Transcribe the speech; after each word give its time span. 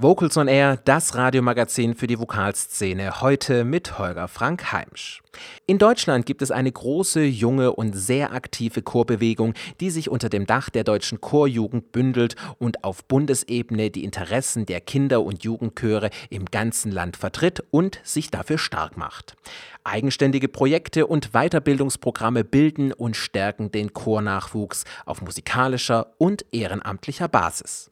Vocals 0.00 0.36
on 0.36 0.46
Air, 0.46 0.76
das 0.76 1.16
Radiomagazin 1.16 1.96
für 1.96 2.06
die 2.06 2.20
Vokalszene, 2.20 3.20
heute 3.20 3.64
mit 3.64 3.98
Holger 3.98 4.28
Frank 4.28 4.70
Heimsch. 4.70 5.22
In 5.66 5.78
Deutschland 5.78 6.24
gibt 6.24 6.40
es 6.40 6.52
eine 6.52 6.70
große, 6.70 7.24
junge 7.24 7.72
und 7.72 7.94
sehr 7.94 8.32
aktive 8.32 8.80
Chorbewegung, 8.80 9.54
die 9.80 9.90
sich 9.90 10.08
unter 10.08 10.28
dem 10.28 10.46
Dach 10.46 10.70
der 10.70 10.84
deutschen 10.84 11.20
Chorjugend 11.20 11.90
bündelt 11.90 12.36
und 12.60 12.84
auf 12.84 13.06
Bundesebene 13.06 13.90
die 13.90 14.04
Interessen 14.04 14.66
der 14.66 14.80
Kinder- 14.80 15.24
und 15.24 15.42
Jugendchöre 15.42 16.10
im 16.30 16.44
ganzen 16.44 16.92
Land 16.92 17.16
vertritt 17.16 17.64
und 17.72 17.98
sich 18.04 18.30
dafür 18.30 18.58
stark 18.58 18.96
macht. 18.96 19.34
Eigenständige 19.88 20.48
Projekte 20.48 21.06
und 21.06 21.32
Weiterbildungsprogramme 21.32 22.44
bilden 22.44 22.92
und 22.92 23.16
stärken 23.16 23.70
den 23.70 23.94
Chornachwuchs 23.94 24.84
auf 25.06 25.22
musikalischer 25.22 26.14
und 26.18 26.44
ehrenamtlicher 26.52 27.26
Basis. 27.26 27.90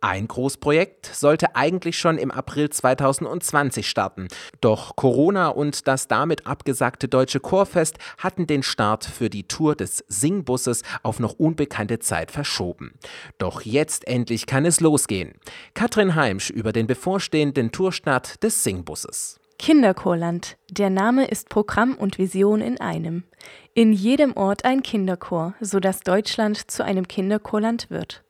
Ein 0.00 0.26
Großprojekt 0.26 1.06
sollte 1.06 1.54
eigentlich 1.54 1.96
schon 1.98 2.18
im 2.18 2.32
April 2.32 2.70
2020 2.70 3.88
starten. 3.88 4.28
Doch 4.60 4.96
Corona 4.96 5.48
und 5.48 5.86
das 5.86 6.08
damit 6.08 6.46
abgesagte 6.46 7.08
Deutsche 7.08 7.40
Chorfest 7.40 7.98
hatten 8.18 8.48
den 8.48 8.64
Start 8.64 9.04
für 9.04 9.30
die 9.30 9.46
Tour 9.46 9.76
des 9.76 10.04
Singbusses 10.08 10.82
auf 11.04 11.20
noch 11.20 11.34
unbekannte 11.34 12.00
Zeit 12.00 12.32
verschoben. 12.32 12.94
Doch 13.38 13.62
jetzt 13.62 14.08
endlich 14.08 14.46
kann 14.46 14.64
es 14.64 14.80
losgehen. 14.80 15.34
Katrin 15.74 16.16
Heimsch 16.16 16.50
über 16.50 16.72
den 16.72 16.88
bevorstehenden 16.88 17.70
Tourstart 17.70 18.42
des 18.42 18.64
Singbusses. 18.64 19.38
Kinderchorland. 19.58 20.56
Der 20.70 20.88
Name 20.88 21.26
ist 21.26 21.48
Programm 21.48 21.94
und 21.94 22.16
Vision 22.16 22.60
in 22.60 22.80
einem. 22.80 23.24
In 23.74 23.92
jedem 23.92 24.36
Ort 24.36 24.64
ein 24.64 24.82
Kinderchor, 24.82 25.54
sodass 25.60 26.00
Deutschland 26.00 26.70
zu 26.70 26.84
einem 26.84 27.08
Kinderchorland 27.08 27.90
wird. 27.90 28.22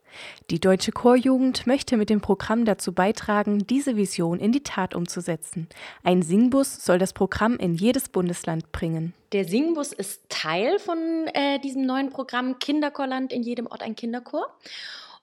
Die 0.50 0.58
Deutsche 0.58 0.90
Chorjugend 0.90 1.66
möchte 1.66 1.96
mit 1.98 2.10
dem 2.10 2.22
Programm 2.22 2.64
dazu 2.64 2.92
beitragen, 2.92 3.66
diese 3.66 3.96
Vision 3.96 4.40
in 4.40 4.52
die 4.52 4.62
Tat 4.62 4.94
umzusetzen. 4.94 5.68
Ein 6.02 6.22
Singbus 6.22 6.84
soll 6.84 6.98
das 6.98 7.12
Programm 7.12 7.56
in 7.58 7.74
jedes 7.74 8.08
Bundesland 8.08 8.72
bringen. 8.72 9.12
Der 9.32 9.44
Singbus 9.44 9.92
ist 9.92 10.22
Teil 10.30 10.78
von 10.78 10.98
äh, 11.34 11.60
diesem 11.60 11.82
neuen 11.82 12.08
Programm 12.08 12.58
Kinderchorland 12.58 13.32
in 13.32 13.42
jedem 13.42 13.66
Ort 13.66 13.82
ein 13.82 13.94
Kinderchor. 13.94 14.46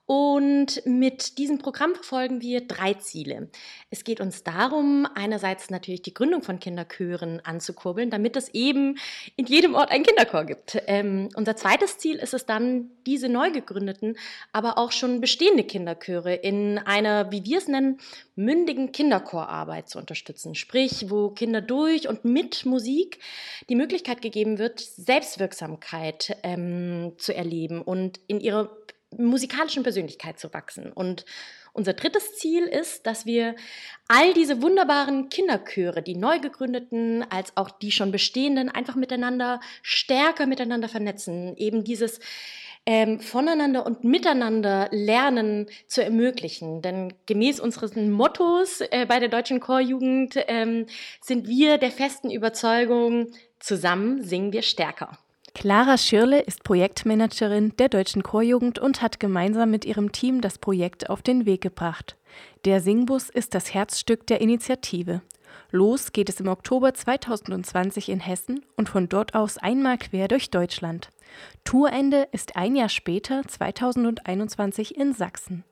Und 0.06 0.86
mit 0.86 1.36
diesem 1.36 1.58
Programm 1.58 1.96
verfolgen 1.96 2.40
wir 2.40 2.60
drei 2.60 2.94
Ziele. 2.94 3.50
Es 3.90 4.04
geht 4.04 4.20
uns 4.20 4.44
darum, 4.44 5.06
einerseits 5.16 5.68
natürlich 5.68 6.02
die 6.02 6.14
Gründung 6.14 6.42
von 6.42 6.60
Kinderchören 6.60 7.40
anzukurbeln, 7.44 8.10
damit 8.10 8.36
es 8.36 8.48
eben 8.54 8.98
in 9.34 9.46
jedem 9.46 9.74
Ort 9.74 9.90
einen 9.90 10.04
Kinderchor 10.04 10.44
gibt. 10.44 10.80
Ähm, 10.86 11.28
unser 11.34 11.56
zweites 11.56 11.98
Ziel 11.98 12.16
ist 12.16 12.34
es 12.34 12.46
dann, 12.46 12.90
diese 13.04 13.28
neu 13.28 13.50
gegründeten, 13.50 14.16
aber 14.52 14.78
auch 14.78 14.92
schon 14.92 15.20
bestehende 15.20 15.64
Kinderchöre 15.64 16.34
in 16.34 16.78
einer, 16.78 17.32
wie 17.32 17.44
wir 17.44 17.58
es 17.58 17.66
nennen, 17.66 17.98
mündigen 18.36 18.92
Kinderchorarbeit 18.92 19.88
zu 19.88 19.98
unterstützen. 19.98 20.54
Sprich, 20.54 21.10
wo 21.10 21.30
Kinder 21.30 21.60
durch 21.60 22.08
und 22.08 22.24
mit 22.24 22.64
Musik 22.64 23.18
die 23.68 23.74
Möglichkeit 23.74 24.22
gegeben 24.22 24.58
wird, 24.58 24.78
Selbstwirksamkeit 24.78 26.36
ähm, 26.44 27.14
zu 27.18 27.34
erleben 27.34 27.82
und 27.82 28.20
in 28.28 28.40
ihre 28.40 28.86
musikalischen 29.18 29.82
Persönlichkeit 29.82 30.38
zu 30.38 30.52
wachsen. 30.52 30.92
Und 30.92 31.24
unser 31.72 31.92
drittes 31.92 32.36
Ziel 32.36 32.64
ist, 32.64 33.06
dass 33.06 33.26
wir 33.26 33.54
all 34.08 34.32
diese 34.32 34.62
wunderbaren 34.62 35.28
Kinderchöre, 35.28 36.02
die 36.02 36.16
neu 36.16 36.38
gegründeten 36.40 37.24
als 37.30 37.54
auch 37.56 37.70
die 37.70 37.92
schon 37.92 38.12
bestehenden, 38.12 38.70
einfach 38.70 38.96
miteinander 38.96 39.60
stärker 39.82 40.46
miteinander 40.46 40.88
vernetzen. 40.88 41.54
Eben 41.56 41.84
dieses 41.84 42.18
ähm, 42.86 43.20
voneinander 43.20 43.84
und 43.84 44.04
miteinander 44.04 44.88
Lernen 44.92 45.66
zu 45.86 46.02
ermöglichen. 46.02 46.80
Denn 46.80 47.12
gemäß 47.26 47.60
unseres 47.60 47.94
Mottos 47.96 48.80
äh, 48.80 49.04
bei 49.06 49.18
der 49.18 49.28
Deutschen 49.28 49.60
Chorjugend 49.60 50.36
ähm, 50.46 50.86
sind 51.20 51.48
wir 51.48 51.78
der 51.78 51.90
festen 51.90 52.30
Überzeugung, 52.30 53.32
zusammen 53.58 54.22
singen 54.22 54.52
wir 54.52 54.62
stärker. 54.62 55.18
Clara 55.56 55.96
Schirle 55.96 56.40
ist 56.40 56.64
Projektmanagerin 56.64 57.72
der 57.78 57.88
Deutschen 57.88 58.22
Chorjugend 58.22 58.78
und 58.78 59.00
hat 59.00 59.18
gemeinsam 59.18 59.70
mit 59.70 59.86
ihrem 59.86 60.12
Team 60.12 60.42
das 60.42 60.58
Projekt 60.58 61.08
auf 61.08 61.22
den 61.22 61.46
Weg 61.46 61.62
gebracht. 61.62 62.18
Der 62.66 62.82
Singbus 62.82 63.30
ist 63.30 63.54
das 63.54 63.72
Herzstück 63.72 64.26
der 64.26 64.42
Initiative. 64.42 65.22
Los 65.70 66.12
geht 66.12 66.28
es 66.28 66.40
im 66.40 66.48
Oktober 66.48 66.92
2020 66.92 68.10
in 68.10 68.20
Hessen 68.20 68.66
und 68.76 68.90
von 68.90 69.08
dort 69.08 69.34
aus 69.34 69.56
einmal 69.56 69.96
quer 69.96 70.28
durch 70.28 70.50
Deutschland. 70.50 71.08
Tourende 71.64 72.28
ist 72.32 72.56
ein 72.56 72.76
Jahr 72.76 72.90
später, 72.90 73.42
2021, 73.48 74.94
in 74.94 75.14
Sachsen. 75.14 75.64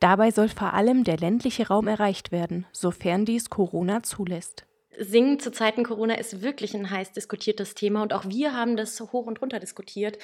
Dabei 0.00 0.32
soll 0.32 0.48
vor 0.48 0.74
allem 0.74 1.04
der 1.04 1.16
ländliche 1.16 1.68
Raum 1.68 1.86
erreicht 1.86 2.32
werden, 2.32 2.66
sofern 2.72 3.24
dies 3.24 3.50
Corona 3.50 4.02
zulässt. 4.02 4.67
Singen 4.98 5.38
zu 5.40 5.52
Zeiten 5.52 5.84
Corona 5.84 6.14
ist 6.14 6.42
wirklich 6.42 6.74
ein 6.74 6.90
heiß 6.90 7.12
diskutiertes 7.12 7.74
Thema 7.74 8.02
und 8.02 8.12
auch 8.12 8.24
wir 8.26 8.54
haben 8.54 8.76
das 8.76 9.00
hoch 9.00 9.26
und 9.26 9.40
runter 9.40 9.60
diskutiert, 9.60 10.18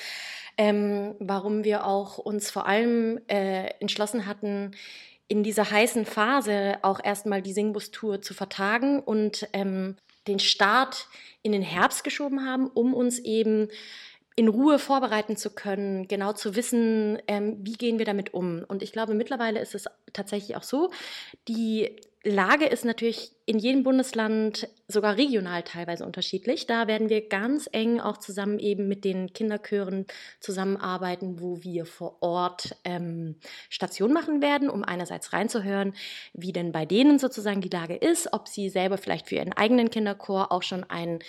ähm, 0.56 1.14
warum 1.18 1.64
wir 1.64 1.86
auch 1.86 2.18
uns 2.18 2.50
vor 2.50 2.66
allem 2.66 3.20
äh, 3.28 3.68
entschlossen 3.80 4.26
hatten, 4.26 4.72
in 5.28 5.42
dieser 5.42 5.70
heißen 5.70 6.04
Phase 6.04 6.78
auch 6.82 7.00
erstmal 7.02 7.42
die 7.42 7.52
Singbus-Tour 7.52 8.20
zu 8.20 8.34
vertagen 8.34 9.00
und 9.00 9.48
ähm, 9.52 9.96
den 10.26 10.38
Start 10.38 11.08
in 11.42 11.52
den 11.52 11.62
Herbst 11.62 12.04
geschoben 12.04 12.46
haben, 12.46 12.68
um 12.68 12.94
uns 12.94 13.18
eben 13.18 13.68
in 14.36 14.48
Ruhe 14.48 14.78
vorbereiten 14.78 15.36
zu 15.36 15.50
können, 15.50 16.08
genau 16.08 16.32
zu 16.32 16.56
wissen, 16.56 17.18
ähm, 17.28 17.56
wie 17.60 17.74
gehen 17.74 17.98
wir 17.98 18.06
damit 18.06 18.34
um. 18.34 18.64
Und 18.66 18.82
ich 18.82 18.92
glaube, 18.92 19.14
mittlerweile 19.14 19.60
ist 19.60 19.74
es 19.74 19.84
tatsächlich 20.12 20.56
auch 20.56 20.62
so, 20.62 20.90
die 21.46 21.96
Lage 22.24 22.66
ist 22.66 22.84
natürlich 22.84 23.32
in 23.46 23.58
jedem 23.58 23.82
Bundesland 23.82 24.68
sogar 24.88 25.16
regional 25.16 25.62
teilweise 25.62 26.04
unterschiedlich. 26.04 26.66
Da 26.66 26.86
werden 26.86 27.08
wir 27.08 27.28
ganz 27.28 27.68
eng 27.72 28.00
auch 28.00 28.18
zusammen 28.18 28.58
eben 28.58 28.86
mit 28.88 29.04
den 29.04 29.32
Kinderchören 29.32 30.06
zusammenarbeiten, 30.40 31.40
wo 31.40 31.62
wir 31.62 31.86
vor 31.86 32.22
Ort 32.22 32.76
ähm, 32.84 33.36
Station 33.70 34.12
machen 34.12 34.42
werden, 34.42 34.68
um 34.68 34.84
einerseits 34.84 35.32
reinzuhören, 35.32 35.94
wie 36.32 36.52
denn 36.52 36.72
bei 36.72 36.86
denen 36.86 37.18
sozusagen 37.18 37.60
die 37.60 37.68
Lage 37.68 37.96
ist, 37.96 38.32
ob 38.32 38.48
sie 38.48 38.68
selber 38.68 38.98
vielleicht 38.98 39.28
für 39.28 39.36
ihren 39.36 39.52
eigenen 39.52 39.90
Kinderchor 39.90 40.52
auch 40.52 40.62
schon 40.62 40.84
ein 40.84 41.20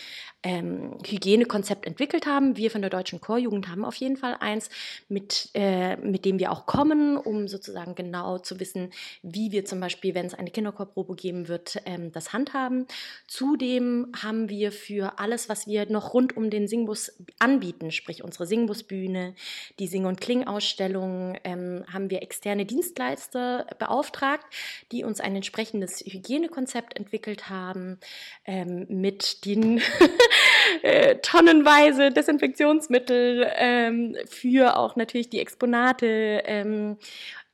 ähm, 0.44 0.98
Hygienekonzept 1.06 1.86
entwickelt 1.86 2.26
haben. 2.26 2.56
Wir 2.58 2.72
von 2.72 2.82
der 2.82 2.90
Deutschen 2.92 3.20
Chorjugend 3.22 3.68
haben 3.70 3.86
auf 3.86 3.96
jeden 3.96 4.18
Fall 4.18 4.36
eins, 4.40 4.70
mit, 5.10 5.50
äh, 5.54 5.96
mit 5.98 6.26
dem 6.26 6.40
wir 6.40 6.52
auch 6.52 6.66
kommen, 6.66 7.18
um 7.18 7.48
sozusagen 7.48 7.96
genau 7.96 8.38
zu 8.38 8.60
wissen, 8.60 8.92
wie 9.22 9.52
wir 9.52 9.66
zum 9.66 9.80
Beispiel, 9.80 10.14
wenn 10.14 10.26
es 10.26 10.34
eine 10.34 10.52
Kinderchorprobe 10.52 11.16
geben 11.16 11.48
wird, 11.48 11.82
ähm, 11.86 12.05
ähm, 12.06 12.12
das 12.12 12.34
handhaben. 12.34 12.88
Zudem 13.28 14.12
haben 14.22 14.50
wir 14.50 14.72
für 14.72 15.20
alles, 15.20 15.50
was 15.50 15.68
wir 15.68 15.90
noch 15.90 16.14
rund 16.14 16.38
um 16.38 16.50
den 16.50 16.68
Singbus 16.68 17.12
anbieten, 17.40 17.92
sprich 17.92 18.24
unsere 18.24 18.46
Singbusbühne, 18.46 19.36
die 19.80 19.88
Sing- 19.88 20.06
und 20.06 20.22
Klingausstellung, 20.22 21.38
ähm, 21.44 21.84
haben 21.92 22.10
wir 22.10 22.22
externe 22.22 22.66
Dienstleister 22.66 23.68
beauftragt, 23.80 24.46
die 24.92 25.04
uns 25.04 25.20
ein 25.20 25.36
entsprechendes 25.36 26.02
Hygienekonzept 26.02 26.98
entwickelt 26.98 27.50
haben 27.50 28.00
ähm, 28.46 28.86
mit 28.90 29.46
den 29.46 29.82
äh, 30.82 31.18
tonnenweise 31.18 32.12
Desinfektionsmittel 32.12 33.52
ähm, 33.56 34.16
für 34.28 34.78
auch 34.78 34.96
natürlich 34.96 35.30
die 35.30 35.40
Exponate 35.40 36.44
ähm, 36.46 36.98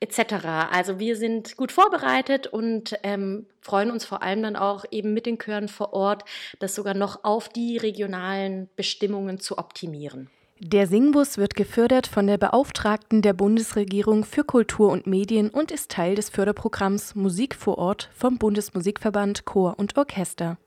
etc. 0.01 0.45
Also 0.72 1.00
wir 1.00 1.16
sind 1.16 1.56
gut 1.56 1.72
vorbereitet 1.72 2.47
und 2.47 2.97
ähm, 3.03 3.45
freuen 3.62 3.91
uns 3.91 4.03
vor 4.03 4.22
allem 4.22 4.44
dann 4.44 4.56
auch 4.56 4.84
eben 4.91 5.13
mit 5.13 5.25
den 5.25 5.38
Chören 5.38 5.69
vor 5.69 5.94
Ort, 5.94 6.25
das 6.59 6.75
sogar 6.75 6.95
noch 6.95 7.23
auf 7.23 7.47
die 7.47 7.78
regionalen 7.78 8.69
Bestimmungen 8.75 9.39
zu 9.39 9.57
optimieren. 9.57 10.29
Der 10.63 10.85
Singbus 10.85 11.39
wird 11.39 11.56
gefördert 11.56 12.06
von 12.06 12.27
der 12.27 12.38
Beauftragten 12.38 13.24
der 13.24 13.33
Bundesregierung 13.33 14.24
für 14.24 14.44
Kultur 14.44 14.92
und 14.92 15.07
Medien 15.07 15.50
und 15.50 15.71
ist 15.71 15.89
Teil 15.89 16.13
des 16.13 16.30
Förderprogramms 16.30 17.15
Musik 17.15 17.56
vor 17.56 17.80
Ort 17.80 18.12
vom 18.13 18.38
Bundesmusikverband 18.38 19.45
Chor 19.45 19.80
und 19.80 19.98
Orchester. 19.98 20.59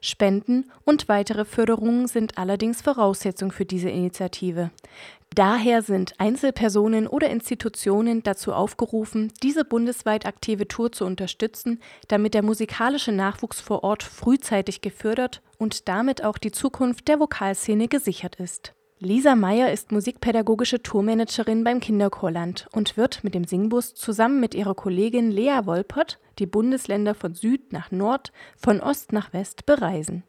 Spenden 0.00 0.70
und 0.84 1.08
weitere 1.08 1.44
Förderungen 1.44 2.06
sind 2.06 2.38
allerdings 2.38 2.82
Voraussetzung 2.82 3.50
für 3.50 3.64
diese 3.64 3.90
Initiative. 3.90 4.70
Daher 5.34 5.80
sind 5.80 6.12
Einzelpersonen 6.18 7.06
oder 7.06 7.30
Institutionen 7.30 8.22
dazu 8.22 8.52
aufgerufen, 8.52 9.32
diese 9.42 9.64
bundesweit 9.64 10.26
aktive 10.26 10.68
Tour 10.68 10.92
zu 10.92 11.06
unterstützen, 11.06 11.80
damit 12.08 12.34
der 12.34 12.42
musikalische 12.42 13.12
Nachwuchs 13.12 13.58
vor 13.58 13.82
Ort 13.82 14.02
frühzeitig 14.02 14.82
gefördert 14.82 15.40
und 15.56 15.88
damit 15.88 16.22
auch 16.22 16.36
die 16.36 16.50
Zukunft 16.50 17.08
der 17.08 17.18
Vokalszene 17.18 17.88
gesichert 17.88 18.36
ist. 18.36 18.74
Lisa 18.98 19.34
Meyer 19.34 19.72
ist 19.72 19.90
musikpädagogische 19.90 20.82
Tourmanagerin 20.82 21.64
beim 21.64 21.80
Kinderchorland 21.80 22.68
und 22.72 22.98
wird 22.98 23.24
mit 23.24 23.34
dem 23.34 23.44
Singbus 23.44 23.94
zusammen 23.94 24.38
mit 24.38 24.54
ihrer 24.54 24.74
Kollegin 24.74 25.30
Lea 25.30 25.60
Wolpert 25.64 26.20
die 26.38 26.46
Bundesländer 26.46 27.14
von 27.14 27.34
Süd 27.34 27.72
nach 27.72 27.90
Nord, 27.90 28.32
von 28.56 28.80
Ost 28.80 29.12
nach 29.12 29.32
West 29.32 29.64
bereisen. 29.64 30.24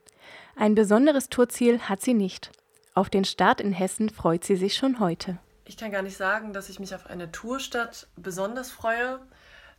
Ein 0.55 0.75
besonderes 0.75 1.27
Tourziel 1.27 1.79
hat 1.81 2.01
sie 2.01 2.13
nicht. 2.13 2.51
Auf 2.95 3.09
den 3.09 3.25
Start 3.25 3.59
in 3.59 3.73
Hessen 3.73 4.09
freut 4.09 4.43
sie 4.43 4.55
sich 4.55 4.75
schon 4.75 4.99
heute. 4.99 5.39
Ich 5.65 5.77
kann 5.77 5.91
gar 5.91 6.03
nicht 6.03 6.17
sagen, 6.17 6.53
dass 6.53 6.69
ich 6.69 6.79
mich 6.79 6.93
auf 6.93 7.07
eine 7.07 7.31
Tourstadt 7.31 8.07
besonders 8.15 8.69
freue, 8.69 9.19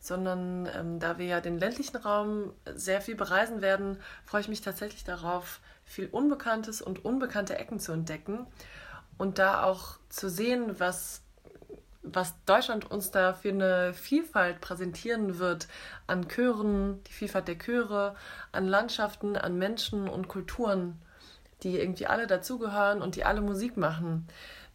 sondern 0.01 0.69
ähm, 0.75 0.99
da 0.99 1.17
wir 1.17 1.27
ja 1.27 1.41
den 1.41 1.59
ländlichen 1.59 1.97
Raum 1.97 2.53
sehr 2.75 3.01
viel 3.01 3.15
bereisen 3.15 3.63
werden, 3.63 3.99
freue 4.25 4.41
ich 4.41 4.49
mich 4.49 4.63
tatsächlich 4.63 5.05
darauf, 5.05 5.61
viel 5.85 6.09
Unbekanntes 6.09 6.83
und 6.83 7.05
unbekannte 7.05 7.57
Ecken 7.57 7.79
zu 7.79 7.93
entdecken 7.93 8.47
und 9.17 9.39
da 9.39 9.63
auch 9.63 9.99
zu 10.09 10.29
sehen, 10.29 10.81
was, 10.81 11.23
was 12.03 12.35
Deutschland 12.47 12.91
uns 12.91 13.13
da 13.13 13.33
für 13.33 13.51
eine 13.51 13.95
Vielfalt 13.95 14.61
präsentieren 14.61 15.39
wird 15.39 15.69
an 16.09 16.27
Chören, 16.27 17.05
die 17.05 17.13
Vielfalt 17.13 17.47
der 17.47 17.59
Chöre, 17.59 18.17
an 18.51 18.67
Landschaften, 18.67 19.37
an 19.37 19.57
Menschen 19.57 20.09
und 20.09 20.27
Kulturen, 20.27 21.01
die 21.65 21.79
irgendwie 21.79 22.07
alle 22.07 22.27
dazugehören 22.27 23.03
und 23.03 23.17
die 23.17 23.25
alle 23.25 23.41
Musik 23.41 23.77
machen. 23.77 24.27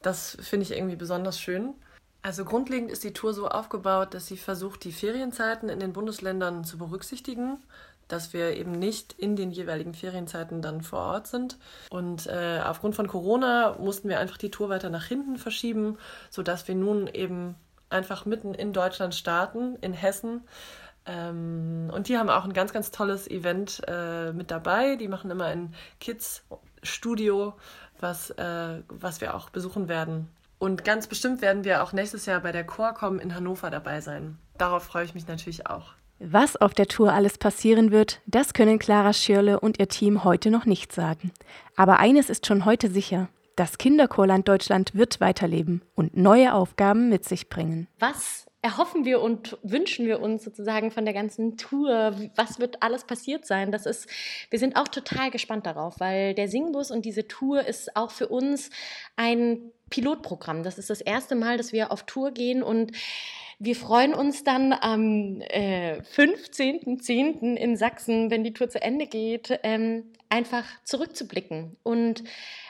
Das 0.01 0.37
finde 0.41 0.65
ich 0.65 0.71
irgendwie 0.71 0.95
besonders 0.95 1.39
schön. 1.39 1.73
Also 2.21 2.43
grundlegend 2.43 2.91
ist 2.91 3.03
die 3.03 3.13
Tour 3.13 3.33
so 3.33 3.47
aufgebaut, 3.47 4.13
dass 4.13 4.27
sie 4.27 4.37
versucht, 4.37 4.83
die 4.83 4.91
Ferienzeiten 4.91 5.69
in 5.69 5.79
den 5.79 5.93
Bundesländern 5.93 6.65
zu 6.65 6.77
berücksichtigen, 6.77 7.63
dass 8.09 8.33
wir 8.33 8.57
eben 8.57 8.71
nicht 8.71 9.13
in 9.13 9.35
den 9.35 9.51
jeweiligen 9.51 9.93
Ferienzeiten 9.93 10.61
dann 10.61 10.81
vor 10.81 10.99
Ort 10.99 11.27
sind. 11.27 11.57
Und 11.89 12.27
äh, 12.27 12.59
aufgrund 12.65 12.95
von 12.95 13.07
Corona 13.07 13.77
mussten 13.79 14.09
wir 14.09 14.19
einfach 14.19 14.37
die 14.37 14.51
Tour 14.51 14.67
weiter 14.67 14.89
nach 14.89 15.05
hinten 15.05 15.37
verschieben, 15.37 15.97
sodass 16.29 16.67
wir 16.67 16.75
nun 16.75 17.07
eben 17.07 17.55
einfach 17.89 18.25
mitten 18.25 18.53
in 18.53 18.73
Deutschland 18.73 19.15
starten, 19.15 19.77
in 19.81 19.93
Hessen. 19.93 20.41
Ähm, 21.05 21.89
und 21.93 22.07
die 22.07 22.17
haben 22.17 22.29
auch 22.29 22.43
ein 22.43 22.53
ganz, 22.53 22.73
ganz 22.73 22.91
tolles 22.91 23.27
Event 23.27 23.81
äh, 23.87 24.33
mit 24.33 24.51
dabei. 24.51 24.95
Die 24.95 25.07
machen 25.07 25.31
immer 25.31 25.45
ein 25.45 25.73
Kids-Studio, 26.79 27.53
was, 27.99 28.31
äh, 28.31 28.81
was 28.87 29.21
wir 29.21 29.35
auch 29.35 29.49
besuchen 29.49 29.87
werden. 29.87 30.29
Und 30.57 30.83
ganz 30.83 31.07
bestimmt 31.07 31.41
werden 31.41 31.63
wir 31.63 31.83
auch 31.83 31.93
nächstes 31.93 32.25
Jahr 32.25 32.41
bei 32.41 32.51
der 32.51 32.65
Chorcom 32.65 33.19
in 33.19 33.33
Hannover 33.33 33.69
dabei 33.69 34.01
sein. 34.01 34.37
Darauf 34.57 34.83
freue 34.83 35.05
ich 35.05 35.13
mich 35.13 35.27
natürlich 35.27 35.67
auch. 35.67 35.93
Was 36.19 36.57
auf 36.57 36.73
der 36.73 36.87
Tour 36.87 37.13
alles 37.13 37.37
passieren 37.37 37.91
wird, 37.91 38.19
das 38.25 38.53
können 38.53 38.77
Clara 38.77 39.13
Schirle 39.13 39.61
und 39.61 39.79
ihr 39.79 39.87
Team 39.87 40.25
heute 40.25 40.51
noch 40.51 40.65
nicht 40.65 40.91
sagen. 40.91 41.31
Aber 41.77 41.99
eines 41.99 42.29
ist 42.29 42.45
schon 42.45 42.65
heute 42.65 42.89
sicher. 42.89 43.29
Das 43.55 43.77
Kinderchorland 43.77 44.47
Deutschland 44.47 44.95
wird 44.95 45.21
weiterleben 45.21 45.81
und 45.95 46.17
neue 46.17 46.53
Aufgaben 46.53 47.07
mit 47.07 47.23
sich 47.23 47.47
bringen. 47.47 47.87
Was 47.99 48.48
erhoffen 48.61 49.05
wir 49.05 49.21
und 49.21 49.57
wünschen 49.63 50.05
wir 50.05 50.19
uns 50.19 50.43
sozusagen 50.43 50.91
von 50.91 51.05
der 51.05 51.13
ganzen 51.13 51.57
Tour? 51.57 52.15
Was 52.35 52.59
wird 52.59 52.83
alles 52.83 53.05
passiert 53.05 53.45
sein? 53.45 53.71
Das 53.71 53.85
ist, 53.85 54.09
wir 54.49 54.59
sind 54.59 54.75
auch 54.75 54.87
total 54.87 55.31
gespannt 55.31 55.65
darauf, 55.65 55.99
weil 55.99 56.33
der 56.33 56.49
Singbus 56.49 56.91
und 56.91 57.05
diese 57.05 57.27
Tour 57.27 57.65
ist 57.65 57.95
auch 57.95 58.11
für 58.11 58.27
uns 58.27 58.69
ein 59.15 59.71
Pilotprogramm. 59.89 60.63
Das 60.63 60.77
ist 60.77 60.89
das 60.89 61.01
erste 61.01 61.35
Mal, 61.35 61.57
dass 61.57 61.71
wir 61.71 61.91
auf 61.91 62.03
Tour 62.03 62.31
gehen 62.31 62.61
und 62.61 62.91
wir 63.59 63.75
freuen 63.75 64.13
uns 64.13 64.43
dann 64.43 64.71
am 64.71 65.41
äh, 65.41 66.01
15.10. 66.15 67.55
in 67.55 67.75
Sachsen, 67.75 68.31
wenn 68.31 68.43
die 68.43 68.53
Tour 68.53 68.69
zu 68.69 68.81
Ende 68.81 69.05
geht, 69.05 69.59
ähm, 69.63 70.13
einfach 70.29 70.63
zurückzublicken 70.83 71.75
und 71.83 72.23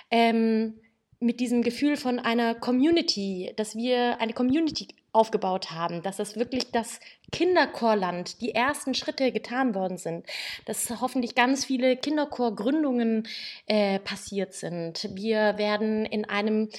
ähm, 0.10 0.80
mit 1.20 1.40
diesem 1.40 1.62
Gefühl 1.62 1.98
von 1.98 2.20
einer 2.20 2.56
Community, 2.56 3.52
dass 3.58 3.76
wir 3.76 4.20
eine 4.22 4.34
Community 4.34 4.88
aufgebaut 5.12 5.72
haben, 5.72 6.02
dass 6.02 6.20
es 6.20 6.38
wirklich 6.38 6.72
das 6.72 7.00
Kinderchorland, 7.32 8.42
die 8.42 8.54
ersten 8.54 8.94
Schritte 8.94 9.32
getan 9.32 9.76
worden 9.76 9.98
sind, 9.98 10.26
dass 10.66 11.02
hoffentlich 11.02 11.36
ganz 11.36 11.66
viele 11.66 11.98
Kinderchorgründungen 11.98 13.28
äh, 13.66 14.00
passiert 14.00 14.54
sind. 14.54 15.10
Wir 15.14 15.58
werden 15.58 16.06
in 16.06 16.26
einem 16.26 16.70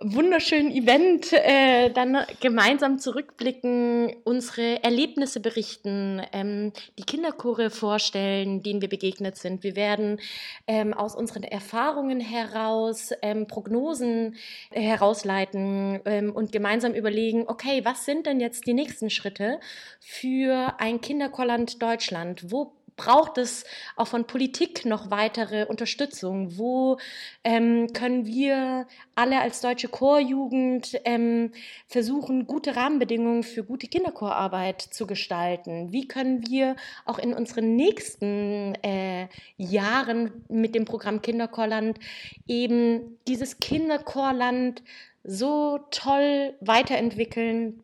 wunderschönen 0.00 0.72
Event 0.72 1.32
äh, 1.32 1.90
dann 1.90 2.18
gemeinsam 2.40 2.98
zurückblicken, 2.98 4.14
unsere 4.24 4.82
Erlebnisse 4.82 5.40
berichten, 5.40 6.20
ähm, 6.32 6.72
die 6.98 7.04
Kinderchore 7.04 7.70
vorstellen, 7.70 8.62
denen 8.62 8.80
wir 8.80 8.88
begegnet 8.88 9.36
sind. 9.36 9.62
Wir 9.62 9.76
werden 9.76 10.20
ähm, 10.66 10.94
aus 10.94 11.14
unseren 11.14 11.44
Erfahrungen 11.44 12.20
heraus 12.20 13.10
ähm, 13.22 13.46
Prognosen 13.46 14.34
äh, 14.70 14.80
herausleiten 14.82 16.00
ähm, 16.04 16.32
und 16.32 16.50
gemeinsam 16.50 16.92
überlegen, 16.92 17.44
okay, 17.46 17.84
was 17.84 18.04
sind 18.04 18.26
denn 18.26 18.40
jetzt 18.40 18.66
die 18.66 18.74
nächsten 18.74 19.10
Schritte 19.10 19.60
für 20.00 20.74
ein 20.78 21.00
Kinderchorland 21.00 21.80
Deutschland? 21.80 22.50
Wo 22.50 22.72
braucht 22.96 23.38
es 23.38 23.64
auch 23.96 24.06
von 24.06 24.26
Politik 24.26 24.84
noch 24.84 25.10
weitere 25.10 25.66
Unterstützung? 25.66 26.58
Wo 26.58 26.98
ähm, 27.42 27.92
können 27.92 28.26
wir 28.26 28.86
alle 29.14 29.40
als 29.40 29.60
deutsche 29.60 29.88
Chorjugend 29.88 31.00
ähm, 31.04 31.52
versuchen, 31.86 32.46
gute 32.46 32.76
Rahmenbedingungen 32.76 33.42
für 33.42 33.64
gute 33.64 33.86
Kinderchorarbeit 33.86 34.80
zu 34.80 35.06
gestalten? 35.06 35.92
Wie 35.92 36.08
können 36.08 36.46
wir 36.48 36.76
auch 37.04 37.18
in 37.18 37.34
unseren 37.34 37.76
nächsten 37.76 38.74
äh, 38.82 39.28
Jahren 39.56 40.44
mit 40.48 40.74
dem 40.74 40.84
Programm 40.84 41.22
Kinderchorland 41.22 41.98
eben 42.46 43.18
dieses 43.26 43.60
Kinderchorland 43.60 44.82
so 45.24 45.78
toll 45.90 46.54
weiterentwickeln, 46.60 47.83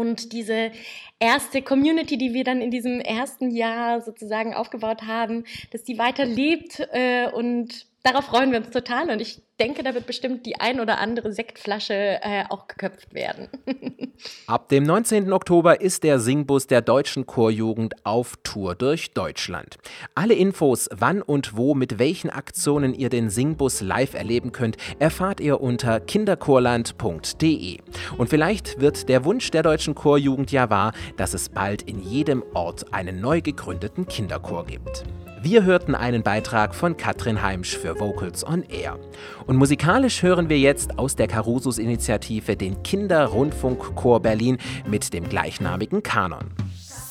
und 0.00 0.32
diese 0.32 0.72
erste 1.18 1.60
Community, 1.60 2.16
die 2.16 2.32
wir 2.32 2.42
dann 2.42 2.62
in 2.62 2.70
diesem 2.70 3.00
ersten 3.00 3.50
Jahr 3.50 4.00
sozusagen 4.00 4.54
aufgebaut 4.54 5.02
haben, 5.02 5.44
dass 5.72 5.84
die 5.84 5.98
weiter 5.98 6.24
lebt 6.24 6.80
äh, 6.92 7.30
und 7.30 7.86
darauf 8.02 8.26
freuen 8.26 8.50
wir 8.52 8.58
uns 8.58 8.70
total 8.70 9.10
und 9.10 9.20
ich 9.20 9.42
denke, 9.60 9.82
da 9.82 9.94
wird 9.94 10.06
bestimmt 10.06 10.46
die 10.46 10.58
ein 10.58 10.80
oder 10.80 10.98
andere 10.98 11.32
Sektflasche 11.32 11.94
äh, 11.94 12.44
auch 12.48 12.66
geköpft 12.66 13.12
werden. 13.12 13.48
Ab 14.46 14.68
dem 14.70 14.84
19. 14.84 15.32
Oktober 15.32 15.80
ist 15.80 16.02
der 16.02 16.18
Singbus 16.18 16.66
der 16.66 16.80
deutschen 16.80 17.26
Chorjugend 17.26 17.94
auf 18.04 18.38
Tour 18.42 18.74
durch 18.74 19.12
Deutschland. 19.12 19.76
Alle 20.14 20.34
Infos, 20.34 20.88
wann 20.92 21.20
und 21.20 21.56
wo 21.56 21.74
mit 21.74 21.98
welchen 21.98 22.30
Aktionen 22.30 22.94
ihr 22.94 23.10
den 23.10 23.28
Singbus 23.28 23.82
live 23.82 24.14
erleben 24.14 24.52
könnt, 24.52 24.76
erfahrt 24.98 25.40
ihr 25.40 25.60
unter 25.60 26.00
kinderchorland.de. 26.00 27.78
Und 28.16 28.30
vielleicht 28.30 28.80
wird 28.80 29.08
der 29.08 29.24
Wunsch 29.24 29.50
der 29.50 29.62
deutschen 29.62 29.94
Chorjugend 29.94 30.52
ja 30.52 30.70
wahr, 30.70 30.92
dass 31.16 31.34
es 31.34 31.50
bald 31.50 31.82
in 31.82 32.00
jedem 32.00 32.42
Ort 32.54 32.92
einen 32.92 33.20
neu 33.20 33.42
gegründeten 33.42 34.06
Kinderchor 34.06 34.64
gibt. 34.66 35.04
Wir 35.42 35.64
hörten 35.64 35.94
einen 35.94 36.22
Beitrag 36.22 36.74
von 36.74 36.98
Katrin 36.98 37.40
Heimsch 37.40 37.74
für 37.74 37.98
Vocals 37.98 38.46
on 38.46 38.62
Air. 38.64 38.98
Und 39.46 39.56
musikalisch 39.56 40.22
hören 40.22 40.50
wir 40.50 40.58
jetzt 40.58 40.98
aus 40.98 41.16
der 41.16 41.28
Carusus-Initiative 41.28 42.56
den 42.56 42.82
Kinderrundfunkchor 42.82 44.20
Berlin 44.20 44.58
mit 44.86 45.14
dem 45.14 45.26
gleichnamigen 45.26 46.02
Kanon. 46.02 46.50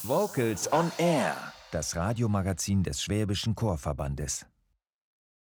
Vocals 0.04 0.72
on 0.72 0.92
Air, 1.00 1.36
das 1.72 1.96
Radiomagazin 1.96 2.84
des 2.84 3.02
Schwäbischen 3.02 3.56
Chorverbandes. 3.56 4.46